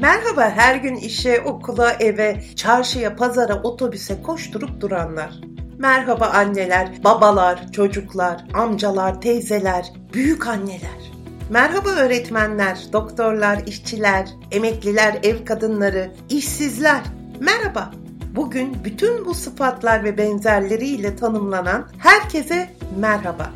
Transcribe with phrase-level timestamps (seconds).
[0.00, 5.40] Merhaba her gün işe, okula, eve, çarşıya, pazara, otobüse koşturup duranlar.
[5.78, 11.12] Merhaba anneler, babalar, çocuklar, amcalar, teyzeler, büyük anneler.
[11.50, 17.02] Merhaba öğretmenler, doktorlar, işçiler, emekliler, ev kadınları, işsizler.
[17.40, 17.90] Merhaba.
[18.36, 23.50] Bugün bütün bu sıfatlar ve benzerleriyle tanımlanan herkese merhaba.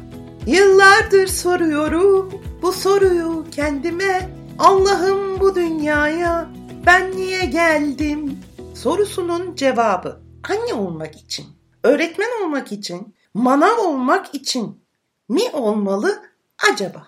[0.46, 2.30] Yıllardır soruyorum
[2.62, 4.37] bu soruyu kendime.
[4.58, 6.48] Allah'ım bu dünyaya
[6.86, 8.38] ben niye geldim?
[8.74, 11.46] Sorusunun cevabı anne olmak için,
[11.82, 14.80] öğretmen olmak için, manav olmak için
[15.28, 16.22] mi olmalı
[16.72, 17.06] acaba?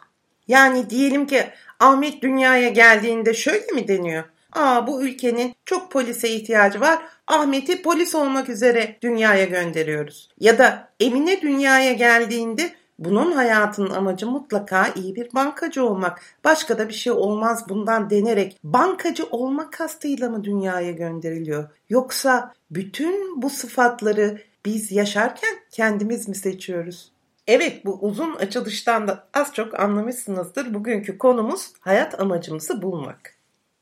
[0.48, 1.45] Yani diyelim ki
[1.80, 4.24] Ahmet dünyaya geldiğinde şöyle mi deniyor?
[4.52, 6.98] Aa bu ülkenin çok polise ihtiyacı var.
[7.26, 10.28] Ahmet'i polis olmak üzere dünyaya gönderiyoruz.
[10.40, 16.20] Ya da Emine dünyaya geldiğinde bunun hayatının amacı mutlaka iyi bir bankacı olmak.
[16.45, 21.68] Başka da bir şey olmaz bundan denerek bankacı olmak kastıyla mı dünyaya gönderiliyor?
[21.88, 27.12] Yoksa bütün bu sıfatları biz yaşarken kendimiz mi seçiyoruz?
[27.46, 30.74] Evet bu uzun açılıştan da az çok anlamışsınızdır.
[30.74, 33.34] Bugünkü konumuz hayat amacımızı bulmak.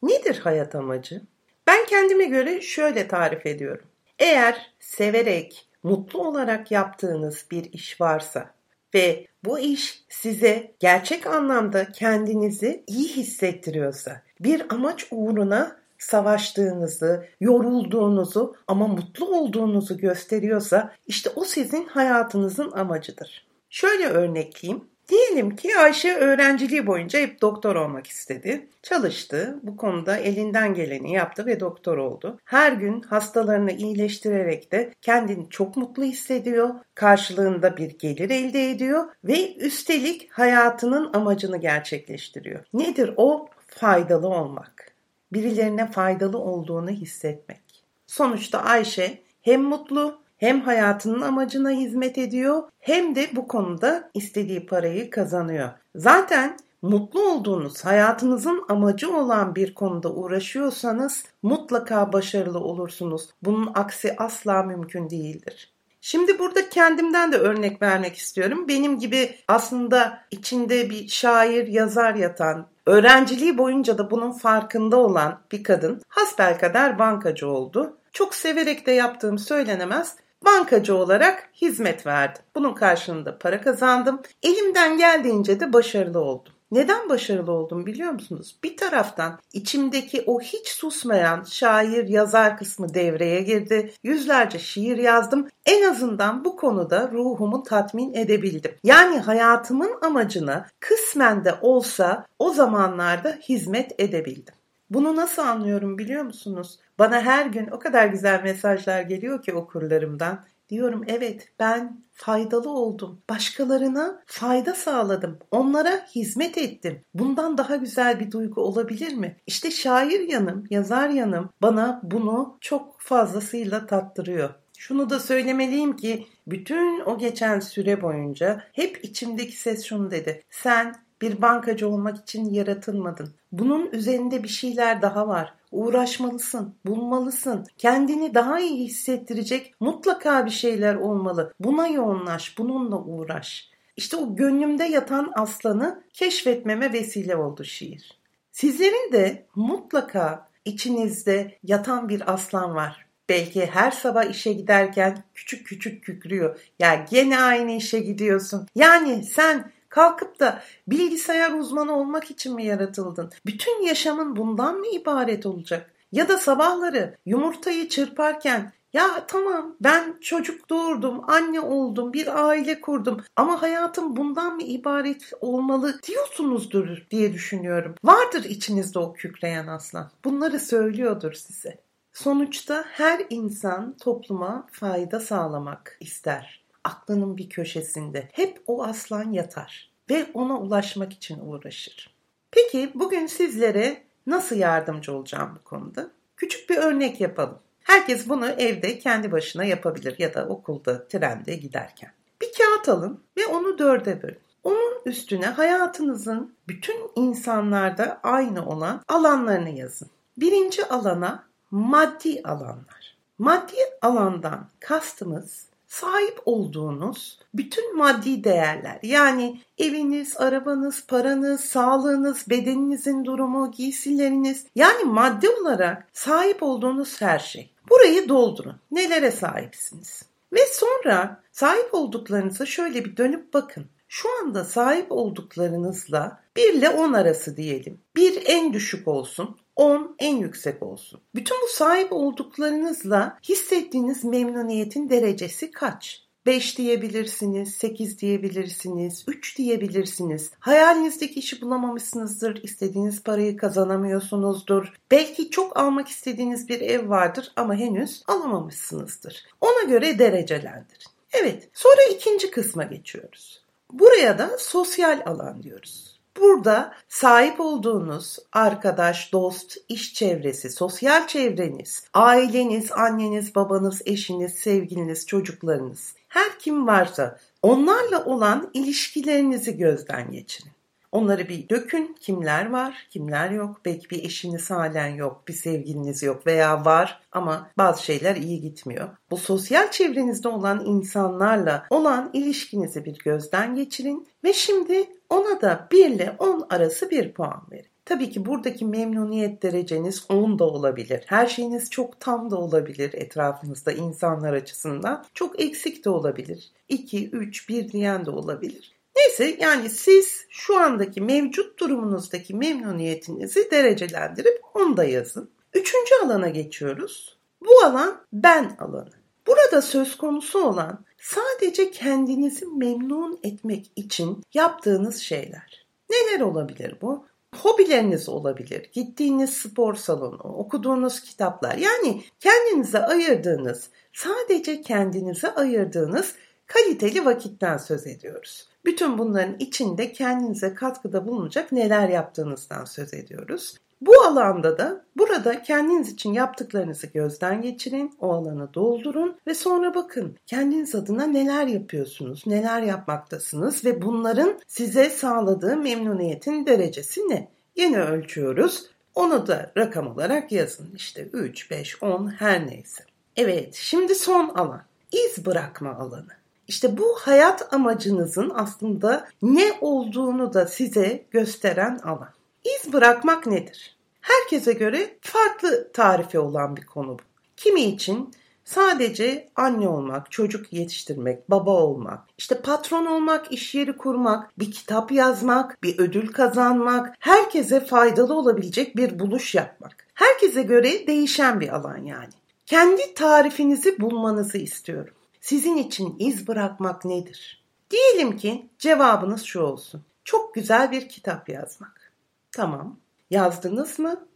[0.02, 1.22] Nedir hayat amacı?
[1.66, 3.84] Ben kendime göre şöyle tarif ediyorum.
[4.19, 8.58] Eğer severek, mutlu olarak yaptığınız bir iş varsa
[8.94, 18.86] ve bu iş size gerçek anlamda kendinizi iyi hissettiriyorsa, bir amaç uğruna savaştığınızı, yorulduğunuzu ama
[18.86, 23.48] mutlu olduğunuzu gösteriyorsa işte o sizin hayatınızın amacıdır.
[23.70, 24.84] Şöyle örnekleyeyim.
[25.09, 28.69] Diyelim ki Ayşe öğrenciliği boyunca hep doktor olmak istedi.
[28.83, 32.39] Çalıştı, bu konuda elinden geleni yaptı ve doktor oldu.
[32.45, 36.75] Her gün hastalarını iyileştirerek de kendini çok mutlu hissediyor.
[36.95, 42.64] Karşılığında bir gelir elde ediyor ve üstelik hayatının amacını gerçekleştiriyor.
[42.73, 43.48] Nedir o?
[43.67, 44.92] Faydalı olmak.
[45.33, 47.84] Birilerine faydalı olduğunu hissetmek.
[48.06, 55.11] Sonuçta Ayşe hem mutlu hem hayatının amacına hizmet ediyor hem de bu konuda istediği parayı
[55.11, 55.68] kazanıyor.
[55.95, 63.30] Zaten mutlu olduğunuz, hayatınızın amacı olan bir konuda uğraşıyorsanız mutlaka başarılı olursunuz.
[63.42, 65.74] Bunun aksi asla mümkün değildir.
[66.01, 68.68] Şimdi burada kendimden de örnek vermek istiyorum.
[68.68, 75.64] Benim gibi aslında içinde bir şair, yazar yatan, öğrenciliği boyunca da bunun farkında olan bir
[75.64, 77.96] kadın hasbelkader bankacı oldu.
[78.12, 82.42] Çok severek de yaptığım söylenemez bankacı olarak hizmet verdim.
[82.54, 84.22] Bunun karşılığında para kazandım.
[84.42, 86.52] Elimden geldiğince de başarılı oldum.
[86.70, 88.58] Neden başarılı oldum biliyor musunuz?
[88.64, 93.92] Bir taraftan içimdeki o hiç susmayan şair, yazar kısmı devreye girdi.
[94.02, 95.48] Yüzlerce şiir yazdım.
[95.66, 98.74] En azından bu konuda ruhumu tatmin edebildim.
[98.84, 104.55] Yani hayatımın amacına kısmen de olsa o zamanlarda hizmet edebildim.
[104.90, 106.78] Bunu nasıl anlıyorum biliyor musunuz?
[106.98, 110.44] Bana her gün o kadar güzel mesajlar geliyor ki okurlarımdan.
[110.68, 113.22] Diyorum evet ben faydalı oldum.
[113.30, 115.38] Başkalarına fayda sağladım.
[115.50, 117.00] Onlara hizmet ettim.
[117.14, 119.36] Bundan daha güzel bir duygu olabilir mi?
[119.46, 124.50] İşte şair yanım, yazar yanım bana bunu çok fazlasıyla tattırıyor.
[124.78, 130.43] Şunu da söylemeliyim ki bütün o geçen süre boyunca hep içimdeki ses şunu dedi.
[130.50, 133.34] Sen bir bankacı olmak için yaratılmadın.
[133.52, 135.55] Bunun üzerinde bir şeyler daha var.
[135.73, 137.67] Uğraşmalısın, bulmalısın.
[137.79, 141.52] Kendini daha iyi hissettirecek mutlaka bir şeyler olmalı.
[141.61, 143.70] Buna yoğunlaş, bununla uğraş.
[143.96, 148.19] İşte o gönlümde yatan aslanı keşfetmeme vesile oldu şiir.
[148.52, 153.06] Sizlerin de mutlaka içinizde yatan bir aslan var.
[153.29, 156.61] Belki her sabah işe giderken küçük küçük kükrüyor.
[156.79, 158.67] Ya gene aynı işe gidiyorsun.
[158.75, 163.31] Yani sen Kalkıp da bilgisayar uzmanı olmak için mi yaratıldın?
[163.46, 165.90] Bütün yaşamın bundan mı ibaret olacak?
[166.12, 173.25] Ya da sabahları yumurtayı çırparken ya tamam ben çocuk doğurdum, anne oldum, bir aile kurdum
[173.37, 177.94] ama hayatım bundan mı ibaret olmalı diyorsunuzdur diye düşünüyorum.
[178.05, 180.11] Vardır içinizde o kükreyen aslan.
[180.25, 181.79] Bunları söylüyordur size.
[182.12, 188.29] Sonuçta her insan topluma fayda sağlamak ister aklının bir köşesinde.
[188.32, 192.14] Hep o aslan yatar ve ona ulaşmak için uğraşır.
[192.50, 196.11] Peki bugün sizlere nasıl yardımcı olacağım bu konuda?
[196.37, 197.58] Küçük bir örnek yapalım.
[197.85, 202.12] Herkes bunu evde kendi başına yapabilir ya da okulda, trende giderken.
[202.43, 204.38] Bir kağıt alın ve onu dörde bölün.
[204.64, 210.08] Onun üstüne hayatınızın bütün insanlarda aynı olan alanlarını yazın.
[210.37, 213.17] Birinci alana maddi alanlar.
[213.38, 223.70] Maddi alandan kastımız sahip olduğunuz bütün maddi değerler yani eviniz, arabanız, paranız, sağlığınız, bedeninizin durumu,
[223.70, 227.70] giysileriniz yani maddi olarak sahip olduğunuz her şey.
[227.90, 228.76] Burayı doldurun.
[228.90, 230.23] Nelere sahipsiniz?
[230.52, 233.87] Ve sonra sahip olduklarınıza şöyle bir dönüp bakın.
[234.08, 238.00] Şu anda sahip olduklarınızla 1 ile 10 arası diyelim.
[238.17, 241.21] 1 en düşük olsun, 10 en yüksek olsun.
[241.35, 246.23] Bütün bu sahip olduklarınızla hissettiğiniz memnuniyetin derecesi kaç?
[246.47, 250.51] 5 diyebilirsiniz, 8 diyebilirsiniz, 3 diyebilirsiniz.
[250.59, 254.93] Hayalinizdeki işi bulamamışsınızdır, istediğiniz parayı kazanamıyorsunuzdur.
[255.11, 259.47] Belki çok almak istediğiniz bir ev vardır ama henüz alamamışsınızdır.
[259.61, 261.09] Ona göre derecelendirin.
[261.33, 263.63] Evet, sonra ikinci kısma geçiyoruz.
[263.93, 266.18] Buraya da sosyal alan diyoruz.
[266.37, 276.15] Burada sahip olduğunuz arkadaş, dost, iş çevresi, sosyal çevreniz, aileniz, anneniz, babanız, eşiniz, sevgiliniz, çocuklarınız,
[276.29, 280.78] her kim varsa onlarla olan ilişkilerinizi gözden geçirin.
[281.12, 282.16] Onları bir dökün.
[282.20, 283.81] Kimler var, kimler yok.
[283.84, 289.08] Belki bir eşiniz halen yok, bir sevgiliniz yok veya var ama bazı şeyler iyi gitmiyor.
[289.31, 296.06] Bu sosyal çevrenizde olan insanlarla olan ilişkinizi bir gözden geçirin ve şimdi ona da 1
[296.06, 297.87] ile 10 arası bir puan verin.
[298.05, 301.25] Tabii ki buradaki memnuniyet dereceniz 10 da olabilir.
[301.26, 305.25] Her şeyiniz çok tam da olabilir etrafınızda insanlar açısından.
[305.34, 306.70] Çok eksik de olabilir.
[306.88, 308.98] 2, 3, 1 diyen de olabilir.
[309.19, 315.50] Neyse yani siz şu andaki mevcut durumunuzdaki memnuniyetinizi derecelendirip onu da yazın.
[315.75, 317.38] Üçüncü alana geçiyoruz.
[317.61, 319.12] Bu alan ben alanı.
[319.47, 325.87] Burada söz konusu olan sadece kendinizi memnun etmek için yaptığınız şeyler.
[326.11, 327.26] Neler olabilir bu?
[327.56, 331.75] Hobileriniz olabilir, gittiğiniz spor salonu, okuduğunuz kitaplar.
[331.75, 336.35] Yani kendinize ayırdığınız, sadece kendinize ayırdığınız
[336.67, 338.69] kaliteli vakitten söz ediyoruz.
[338.88, 343.76] Bütün bunların içinde kendinize katkıda bulunacak neler yaptığınızdan söz ediyoruz.
[344.00, 350.37] Bu alanda da burada kendiniz için yaptıklarınızı gözden geçirin, o alanı doldurun ve sonra bakın
[350.46, 357.49] kendiniz adına neler yapıyorsunuz, neler yapmaktasınız ve bunların size sağladığı memnuniyetin derecesi ne?
[357.76, 358.87] Yine ölçüyoruz.
[359.14, 360.88] Onu da rakam olarak yazın.
[360.96, 363.05] İşte 3, 5, 10 her neyse.
[363.37, 364.82] Evet, şimdi son alan.
[365.12, 366.38] İz bırakma alanı.
[366.69, 372.31] İşte bu hayat amacınızın aslında ne olduğunu da size gösteren alan.
[372.65, 373.97] İz bırakmak nedir?
[374.20, 377.23] Herkese göre farklı tarifi olan bir konu bu.
[377.56, 378.31] Kimi için
[378.65, 385.12] sadece anne olmak, çocuk yetiştirmek, baba olmak, işte patron olmak, iş yeri kurmak, bir kitap
[385.12, 390.06] yazmak, bir ödül kazanmak, herkese faydalı olabilecek bir buluş yapmak.
[390.15, 392.32] Herkese göre değişen bir alan yani.
[392.67, 395.15] Kendi tarifinizi bulmanızı istiyorum.
[395.49, 397.65] Sizin için iz bırakmak nedir?
[397.91, 400.05] Diyelim ki cevabınız şu olsun.
[400.25, 402.12] Çok güzel bir kitap yazmak.
[402.53, 402.99] Tamam.
[403.31, 404.27] Yazdınız mı?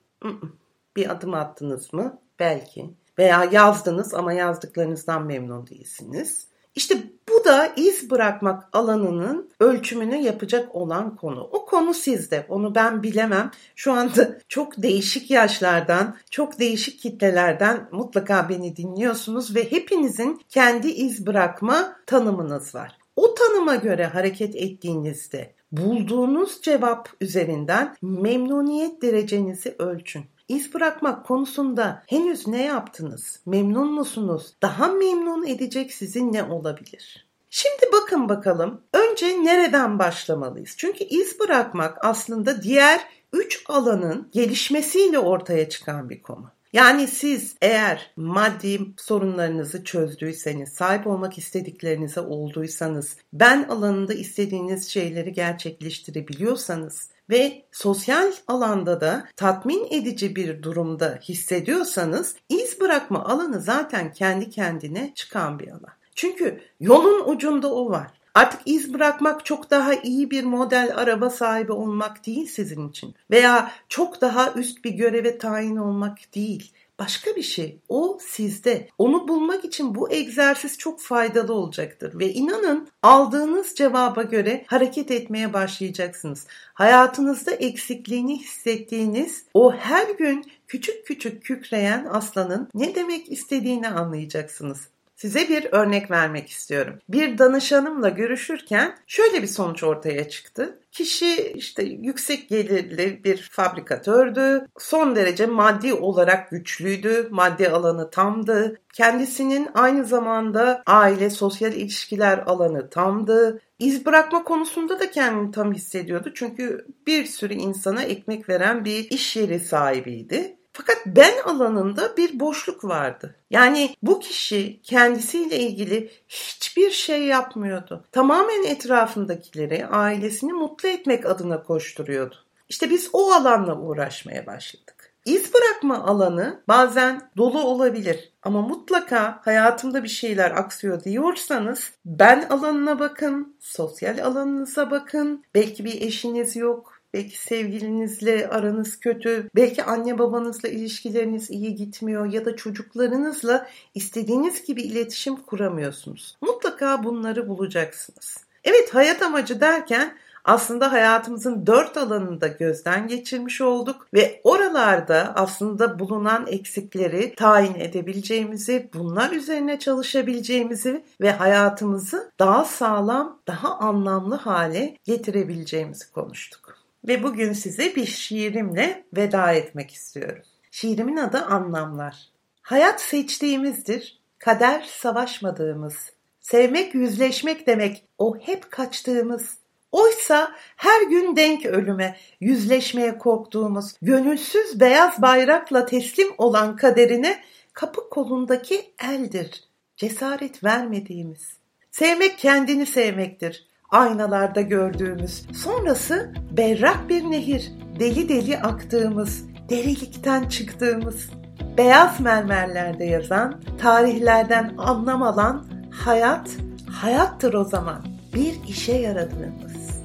[0.97, 2.19] Bir adım attınız mı?
[2.39, 2.91] Belki.
[3.19, 6.47] Veya yazdınız ama yazdıklarınızdan memnun değilsiniz.
[6.75, 6.97] İşte
[7.29, 11.49] bu da iz bırakmak alanının ölçümünü yapacak olan konu.
[11.53, 12.47] O konu sizde.
[12.49, 13.51] Onu ben bilemem.
[13.77, 21.27] Şu anda çok değişik yaşlardan, çok değişik kitlelerden mutlaka beni dinliyorsunuz ve hepinizin kendi iz
[21.27, 22.99] bırakma tanımınız var.
[23.17, 30.25] O tanıma göre hareket ettiğinizde bulduğunuz cevap üzerinden memnuniyet derecenizi ölçün.
[30.53, 33.41] İz bırakmak konusunda henüz ne yaptınız?
[33.47, 34.55] Memnun musunuz?
[34.63, 37.27] Daha memnun edecek sizi ne olabilir?
[37.51, 40.75] Şimdi bakın bakalım önce nereden başlamalıyız?
[40.77, 43.01] Çünkü iz bırakmak aslında diğer
[43.33, 46.51] üç alanın gelişmesiyle ortaya çıkan bir konu.
[46.73, 57.09] Yani siz eğer maddi sorunlarınızı çözdüyseniz, sahip olmak istediklerinize olduysanız, ben alanında istediğiniz şeyleri gerçekleştirebiliyorsanız
[57.31, 65.13] ve sosyal alanda da tatmin edici bir durumda hissediyorsanız iz bırakma alanı zaten kendi kendine
[65.15, 65.93] çıkan bir alan.
[66.15, 68.11] Çünkü yolun ucunda o var.
[68.35, 73.15] Artık iz bırakmak çok daha iyi bir model araba sahibi olmak değil sizin için.
[73.31, 76.73] Veya çok daha üst bir göreve tayin olmak değil
[77.03, 77.79] başka bir şey.
[77.89, 78.89] O sizde.
[78.99, 85.53] Onu bulmak için bu egzersiz çok faydalı olacaktır ve inanın aldığınız cevaba göre hareket etmeye
[85.53, 86.47] başlayacaksınız.
[86.75, 94.89] Hayatınızda eksikliğini hissettiğiniz o her gün küçük küçük kükreyen aslanın ne demek istediğini anlayacaksınız.
[95.23, 96.99] Size bir örnek vermek istiyorum.
[97.09, 100.79] Bir danışanımla görüşürken şöyle bir sonuç ortaya çıktı.
[100.93, 104.67] Kişi işte yüksek gelirli bir fabrikatördü.
[104.79, 107.29] Son derece maddi olarak güçlüydü.
[107.31, 108.81] Maddi alanı tamdı.
[108.95, 113.61] Kendisinin aynı zamanda aile, sosyal ilişkiler alanı tamdı.
[113.79, 116.33] İz bırakma konusunda da kendini tam hissediyordu.
[116.35, 120.57] Çünkü bir sürü insana ekmek veren bir iş yeri sahibiydi.
[120.73, 123.35] Fakat ben alanında bir boşluk vardı.
[123.51, 128.05] Yani bu kişi kendisiyle ilgili hiçbir şey yapmıyordu.
[128.13, 132.35] Tamamen etrafındakileri, ailesini mutlu etmek adına koşturuyordu.
[132.69, 135.13] İşte biz o alanla uğraşmaya başladık.
[135.25, 142.99] İz bırakma alanı bazen dolu olabilir ama mutlaka hayatımda bir şeyler aksıyor diyorsanız ben alanına
[142.99, 145.45] bakın, sosyal alanınıza bakın.
[145.55, 152.45] Belki bir eşiniz yok, Belki sevgilinizle aranız kötü, belki anne babanızla ilişkileriniz iyi gitmiyor ya
[152.45, 156.37] da çocuklarınızla istediğiniz gibi iletişim kuramıyorsunuz.
[156.41, 158.37] Mutlaka bunları bulacaksınız.
[158.65, 166.47] Evet hayat amacı derken aslında hayatımızın dört alanında gözden geçirmiş olduk ve oralarda aslında bulunan
[166.47, 176.82] eksikleri tayin edebileceğimizi, bunlar üzerine çalışabileceğimizi ve hayatımızı daha sağlam, daha anlamlı hale getirebileceğimizi konuştuk
[177.05, 180.43] ve bugün size bir şiirimle veda etmek istiyorum.
[180.71, 182.29] Şiirimin adı Anlamlar.
[182.63, 185.95] Hayat seçtiğimizdir, kader savaşmadığımız.
[186.41, 189.59] Sevmek yüzleşmek demek, o hep kaçtığımız.
[189.93, 197.43] Oysa her gün denk ölüme, yüzleşmeye korktuğumuz, gönülsüz beyaz bayrakla teslim olan kaderine
[197.73, 199.65] kapı kolundaki eldir,
[199.97, 201.57] cesaret vermediğimiz.
[201.91, 211.31] Sevmek kendini sevmektir aynalarda gördüğümüz, sonrası berrak bir nehir, deli deli aktığımız, derilikten çıktığımız,
[211.77, 216.51] beyaz mermerlerde yazan, tarihlerden anlam alan hayat,
[216.91, 218.03] hayattır o zaman.
[218.35, 220.03] Bir işe yaradığımız.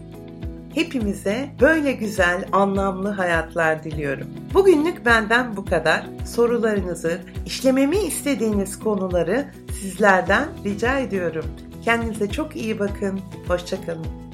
[0.73, 4.27] Hepimize böyle güzel, anlamlı hayatlar diliyorum.
[4.53, 6.05] Bugünlük benden bu kadar.
[6.25, 9.45] Sorularınızı, işlememi istediğiniz konuları
[9.81, 11.45] sizlerden rica ediyorum.
[11.87, 13.19] Kendinize çok iyi bakın.
[13.47, 14.26] Hoşçakalın.